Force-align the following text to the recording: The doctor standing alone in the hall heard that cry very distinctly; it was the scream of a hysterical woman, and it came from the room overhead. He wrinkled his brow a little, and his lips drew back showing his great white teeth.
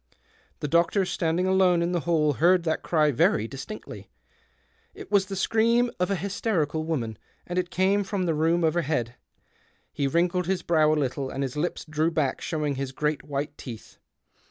The 0.61 0.67
doctor 0.67 1.05
standing 1.05 1.45
alone 1.45 1.83
in 1.83 1.91
the 1.91 1.99
hall 1.99 2.33
heard 2.33 2.63
that 2.63 2.81
cry 2.81 3.11
very 3.11 3.47
distinctly; 3.47 4.09
it 4.95 5.11
was 5.11 5.27
the 5.27 5.35
scream 5.35 5.91
of 5.99 6.09
a 6.09 6.15
hysterical 6.15 6.83
woman, 6.83 7.19
and 7.45 7.59
it 7.59 7.69
came 7.69 8.03
from 8.03 8.25
the 8.25 8.33
room 8.33 8.63
overhead. 8.63 9.13
He 9.93 10.07
wrinkled 10.07 10.47
his 10.47 10.63
brow 10.63 10.91
a 10.91 10.95
little, 10.97 11.29
and 11.29 11.43
his 11.43 11.55
lips 11.55 11.85
drew 11.87 12.09
back 12.09 12.41
showing 12.41 12.73
his 12.77 12.91
great 12.91 13.21
white 13.21 13.55
teeth. 13.59 13.99